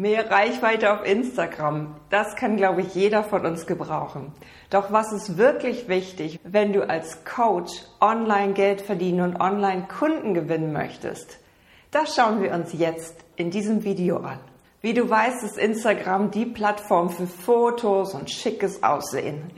Mehr 0.00 0.30
Reichweite 0.30 0.92
auf 0.92 1.04
Instagram, 1.04 1.96
das 2.08 2.36
kann, 2.36 2.56
glaube 2.56 2.82
ich, 2.82 2.94
jeder 2.94 3.24
von 3.24 3.44
uns 3.44 3.66
gebrauchen. 3.66 4.30
Doch 4.70 4.92
was 4.92 5.12
ist 5.12 5.38
wirklich 5.38 5.88
wichtig, 5.88 6.38
wenn 6.44 6.72
du 6.72 6.88
als 6.88 7.24
Coach 7.24 7.72
online 8.00 8.52
Geld 8.52 8.80
verdienen 8.80 9.22
und 9.22 9.40
online 9.40 9.88
Kunden 9.88 10.34
gewinnen 10.34 10.72
möchtest? 10.72 11.40
Das 11.90 12.14
schauen 12.14 12.40
wir 12.40 12.52
uns 12.52 12.72
jetzt 12.74 13.16
in 13.34 13.50
diesem 13.50 13.82
Video 13.82 14.18
an. 14.18 14.38
Wie 14.82 14.94
du 14.94 15.10
weißt, 15.10 15.42
ist 15.42 15.58
Instagram 15.58 16.30
die 16.30 16.46
Plattform 16.46 17.10
für 17.10 17.26
Fotos 17.26 18.14
und 18.14 18.30
schickes 18.30 18.84
Aussehen. 18.84 19.50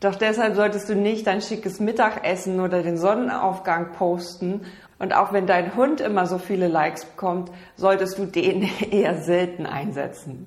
Doch 0.00 0.14
deshalb 0.14 0.54
solltest 0.54 0.88
du 0.88 0.94
nicht 0.94 1.26
dein 1.26 1.42
schickes 1.42 1.78
Mittagessen 1.78 2.60
oder 2.60 2.82
den 2.82 2.96
Sonnenaufgang 2.96 3.92
posten 3.92 4.62
und 4.98 5.14
auch 5.14 5.32
wenn 5.32 5.46
dein 5.46 5.74
Hund 5.74 6.00
immer 6.00 6.26
so 6.26 6.38
viele 6.38 6.68
Likes 6.68 7.04
bekommt, 7.04 7.50
solltest 7.76 8.18
du 8.18 8.26
den 8.26 8.68
eher 8.90 9.22
selten 9.22 9.66
einsetzen. 9.66 10.46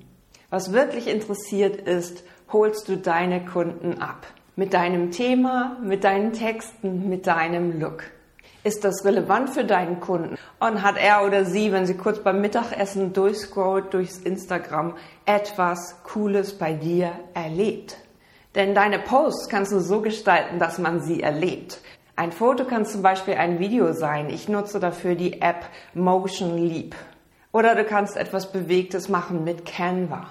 Was 0.49 0.71
wirklich 0.71 1.07
interessiert 1.07 1.75
ist, 1.75 2.23
holst 2.51 2.87
du 2.87 2.97
deine 2.97 3.43
Kunden 3.45 4.01
ab. 4.01 4.25
Mit 4.55 4.73
deinem 4.73 5.11
Thema, 5.11 5.77
mit 5.83 6.03
deinen 6.03 6.33
Texten, 6.33 7.09
mit 7.09 7.27
deinem 7.27 7.79
Look. 7.79 8.03
Ist 8.63 8.83
das 8.83 9.05
relevant 9.05 9.49
für 9.49 9.63
deinen 9.63 9.99
Kunden? 9.99 10.35
Und 10.59 10.81
hat 10.81 10.97
er 10.97 11.25
oder 11.25 11.45
sie, 11.45 11.71
wenn 11.71 11.85
sie 11.85 11.95
kurz 11.95 12.19
beim 12.19 12.41
Mittagessen 12.41 13.13
durchscrollt 13.13 13.93
durchs 13.93 14.17
Instagram, 14.17 14.95
etwas 15.25 16.03
Cooles 16.03 16.57
bei 16.57 16.73
dir 16.73 17.11
erlebt? 17.33 17.97
Denn 18.55 18.73
deine 18.73 18.99
Posts 18.99 19.49
kannst 19.49 19.71
du 19.71 19.79
so 19.79 20.01
gestalten, 20.01 20.59
dass 20.59 20.79
man 20.79 21.01
sie 21.01 21.21
erlebt. 21.21 21.79
Ein 22.17 22.31
Foto 22.31 22.65
kann 22.65 22.83
zum 22.83 23.03
Beispiel 23.03 23.35
ein 23.35 23.59
Video 23.59 23.93
sein. 23.93 24.31
Ich 24.31 24.49
nutze 24.49 24.79
dafür 24.79 25.13
die 25.13 25.39
App 25.39 25.69
Motion 25.93 26.57
Leap. 26.57 26.95
Oder 27.51 27.75
du 27.75 27.83
kannst 27.83 28.17
etwas 28.17 28.51
Bewegtes 28.51 29.07
machen 29.07 29.43
mit 29.43 29.67
Canva. 29.67 30.25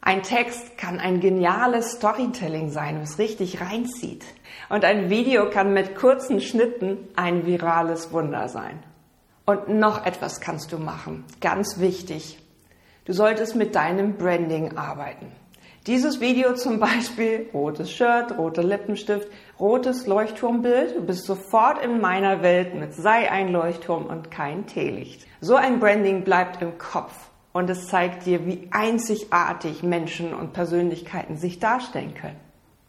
Ein 0.00 0.24
Text 0.24 0.76
kann 0.76 0.98
ein 0.98 1.20
geniales 1.20 1.92
Storytelling 1.92 2.70
sein, 2.70 3.00
was 3.00 3.20
richtig 3.20 3.60
reinzieht. 3.60 4.24
Und 4.68 4.84
ein 4.84 5.08
Video 5.08 5.48
kann 5.48 5.72
mit 5.72 5.94
kurzen 5.94 6.40
Schnitten 6.40 6.98
ein 7.14 7.46
virales 7.46 8.12
Wunder 8.12 8.48
sein. 8.48 8.82
Und 9.44 9.68
noch 9.68 10.04
etwas 10.06 10.40
kannst 10.40 10.72
du 10.72 10.78
machen. 10.78 11.24
Ganz 11.40 11.78
wichtig. 11.78 12.40
Du 13.04 13.12
solltest 13.12 13.54
mit 13.54 13.76
deinem 13.76 14.16
Branding 14.16 14.76
arbeiten. 14.76 15.30
Dieses 15.86 16.20
Video 16.20 16.54
zum 16.54 16.80
Beispiel, 16.80 17.48
rotes 17.54 17.92
Shirt, 17.92 18.36
roter 18.36 18.64
Lippenstift, 18.64 19.28
rotes 19.60 20.08
Leuchtturmbild, 20.08 20.96
du 20.96 21.06
bist 21.06 21.26
sofort 21.26 21.80
in 21.80 22.00
meiner 22.00 22.42
Welt 22.42 22.74
mit 22.74 22.92
sei 22.92 23.30
ein 23.30 23.52
Leuchtturm 23.52 24.06
und 24.06 24.32
kein 24.32 24.66
Teelicht. 24.66 25.24
So 25.40 25.54
ein 25.54 25.78
Branding 25.78 26.24
bleibt 26.24 26.60
im 26.60 26.76
Kopf 26.76 27.30
und 27.52 27.70
es 27.70 27.86
zeigt 27.86 28.26
dir, 28.26 28.44
wie 28.46 28.66
einzigartig 28.72 29.84
Menschen 29.84 30.34
und 30.34 30.52
Persönlichkeiten 30.52 31.36
sich 31.36 31.60
darstellen 31.60 32.14
können. 32.14 32.40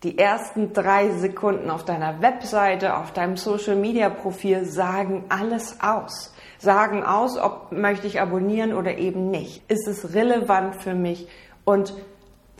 Die 0.01 0.17
ersten 0.17 0.73
drei 0.73 1.11
Sekunden 1.11 1.69
auf 1.69 1.85
deiner 1.85 2.23
Webseite, 2.23 2.97
auf 2.97 3.13
deinem 3.13 3.37
Social 3.37 3.75
Media 3.75 4.09
Profil 4.09 4.65
sagen 4.65 5.25
alles 5.29 5.81
aus. 5.81 6.33
Sagen 6.57 7.03
aus, 7.03 7.37
ob 7.37 7.71
möchte 7.71 8.07
ich 8.07 8.19
abonnieren 8.19 8.73
oder 8.73 8.97
eben 8.97 9.29
nicht. 9.29 9.61
Ist 9.69 9.87
es 9.87 10.15
relevant 10.15 10.81
für 10.81 10.95
mich 10.95 11.27
und 11.63 11.93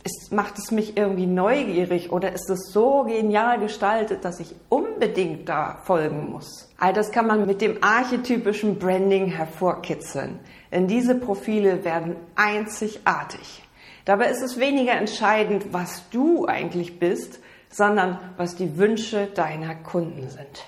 ist, 0.08 0.32
macht 0.32 0.58
es 0.58 0.70
mich 0.70 0.96
irgendwie 0.96 1.26
neugierig 1.26 2.10
oder 2.10 2.32
ist 2.32 2.48
es 2.48 2.72
so 2.72 3.04
genial 3.04 3.58
gestaltet, 3.58 4.24
dass 4.24 4.40
ich 4.40 4.54
unbedingt 4.70 5.48
da 5.48 5.78
folgen 5.84 6.30
muss? 6.30 6.70
All 6.78 6.92
das 6.92 7.10
kann 7.12 7.26
man 7.26 7.46
mit 7.46 7.60
dem 7.60 7.82
archetypischen 7.82 8.78
Branding 8.78 9.26
hervorkitzeln, 9.26 10.38
denn 10.72 10.86
diese 10.86 11.14
Profile 11.14 11.84
werden 11.84 12.16
einzigartig. 12.36 13.62
Dabei 14.06 14.30
ist 14.30 14.42
es 14.42 14.58
weniger 14.58 14.92
entscheidend, 14.92 15.72
was 15.72 16.08
du 16.10 16.46
eigentlich 16.46 16.98
bist, 16.98 17.40
sondern 17.70 18.18
was 18.38 18.56
die 18.56 18.78
Wünsche 18.78 19.26
deiner 19.26 19.74
Kunden 19.74 20.30
sind. 20.30 20.64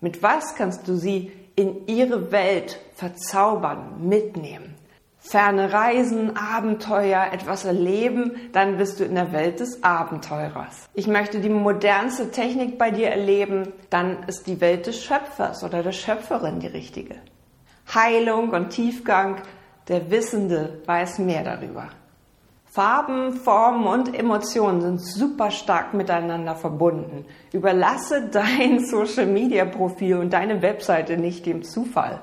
Mit 0.00 0.20
was 0.24 0.56
kannst 0.56 0.88
du 0.88 0.96
sie 0.96 1.30
in 1.54 1.86
ihre 1.86 2.32
Welt 2.32 2.80
verzaubern, 2.96 4.08
mitnehmen? 4.08 4.71
Ferne 5.22 5.72
Reisen, 5.72 6.36
Abenteuer, 6.36 7.28
etwas 7.32 7.64
erleben, 7.64 8.32
dann 8.52 8.76
bist 8.76 8.98
du 8.98 9.04
in 9.04 9.14
der 9.14 9.32
Welt 9.32 9.60
des 9.60 9.82
Abenteurers. 9.82 10.88
Ich 10.94 11.06
möchte 11.06 11.40
die 11.40 11.48
modernste 11.48 12.32
Technik 12.32 12.76
bei 12.76 12.90
dir 12.90 13.08
erleben, 13.08 13.72
dann 13.88 14.24
ist 14.24 14.48
die 14.48 14.60
Welt 14.60 14.86
des 14.86 15.02
Schöpfers 15.02 15.62
oder 15.62 15.82
der 15.82 15.92
Schöpferin 15.92 16.58
die 16.58 16.66
richtige. 16.66 17.14
Heilung 17.94 18.50
und 18.50 18.70
Tiefgang, 18.70 19.36
der 19.88 20.10
Wissende 20.10 20.82
weiß 20.86 21.20
mehr 21.20 21.44
darüber. 21.44 21.88
Farben, 22.64 23.34
Formen 23.34 23.86
und 23.86 24.18
Emotionen 24.18 24.80
sind 24.80 25.02
super 25.02 25.50
stark 25.50 25.94
miteinander 25.94 26.56
verbunden. 26.56 27.26
Überlasse 27.52 28.28
dein 28.30 28.84
Social 28.84 29.26
Media 29.26 29.66
Profil 29.66 30.16
und 30.16 30.32
deine 30.32 30.62
Webseite 30.62 31.16
nicht 31.16 31.46
dem 31.46 31.62
Zufall 31.62 32.20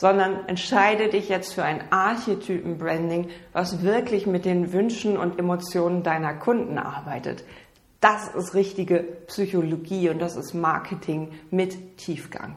sondern 0.00 0.48
entscheide 0.48 1.08
dich 1.10 1.28
jetzt 1.28 1.52
für 1.52 1.62
ein 1.62 1.84
Archetypen-Branding, 1.90 3.28
was 3.52 3.82
wirklich 3.82 4.26
mit 4.26 4.46
den 4.46 4.72
Wünschen 4.72 5.18
und 5.18 5.38
Emotionen 5.38 6.02
deiner 6.02 6.32
Kunden 6.32 6.78
arbeitet. 6.78 7.44
Das 8.00 8.28
ist 8.34 8.54
richtige 8.54 9.00
Psychologie 9.26 10.08
und 10.08 10.18
das 10.18 10.36
ist 10.36 10.54
Marketing 10.54 11.32
mit 11.50 11.98
Tiefgang. 11.98 12.56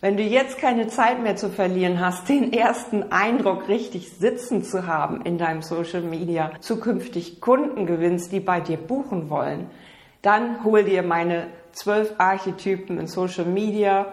Wenn 0.00 0.16
du 0.16 0.22
jetzt 0.22 0.56
keine 0.56 0.86
Zeit 0.86 1.22
mehr 1.22 1.36
zu 1.36 1.50
verlieren 1.50 2.00
hast, 2.00 2.26
den 2.30 2.54
ersten 2.54 3.12
Eindruck 3.12 3.68
richtig 3.68 4.10
sitzen 4.12 4.64
zu 4.64 4.86
haben 4.86 5.20
in 5.26 5.36
deinem 5.36 5.60
Social 5.60 6.00
Media, 6.00 6.52
zukünftig 6.60 7.42
Kunden 7.42 7.84
gewinnst, 7.84 8.32
die 8.32 8.40
bei 8.40 8.60
dir 8.60 8.78
buchen 8.78 9.28
wollen, 9.28 9.68
dann 10.22 10.64
hol 10.64 10.84
dir 10.84 11.02
meine 11.02 11.48
zwölf 11.72 12.14
Archetypen 12.16 12.98
in 12.98 13.08
Social 13.08 13.44
Media 13.44 14.06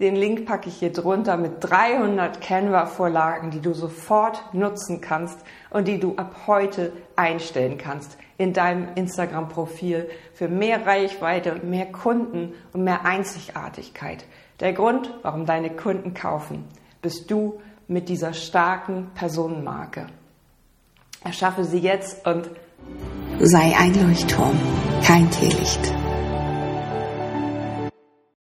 den 0.00 0.14
Link 0.14 0.46
packe 0.46 0.68
ich 0.68 0.76
hier 0.76 0.92
drunter 0.92 1.36
mit 1.36 1.54
300 1.60 2.40
Canva-Vorlagen, 2.40 3.50
die 3.50 3.60
du 3.60 3.74
sofort 3.74 4.42
nutzen 4.54 5.00
kannst 5.00 5.38
und 5.70 5.88
die 5.88 5.98
du 5.98 6.14
ab 6.16 6.34
heute 6.46 6.92
einstellen 7.16 7.78
kannst 7.78 8.16
in 8.36 8.52
deinem 8.52 8.88
Instagram-Profil 8.94 10.08
für 10.34 10.48
mehr 10.48 10.86
Reichweite 10.86 11.52
und 11.52 11.64
mehr 11.64 11.86
Kunden 11.86 12.54
und 12.72 12.84
mehr 12.84 13.04
Einzigartigkeit. 13.04 14.24
Der 14.60 14.72
Grund, 14.72 15.12
warum 15.22 15.46
deine 15.46 15.70
Kunden 15.70 16.14
kaufen, 16.14 16.64
bist 17.02 17.30
du 17.30 17.60
mit 17.88 18.08
dieser 18.08 18.32
starken 18.32 19.10
Personenmarke. 19.14 20.06
Erschaffe 21.24 21.64
sie 21.64 21.78
jetzt 21.78 22.24
und 22.26 22.48
sei 23.40 23.74
ein 23.76 23.94
Leuchtturm, 24.06 24.58
kein 25.02 25.28
Teelicht. 25.30 25.97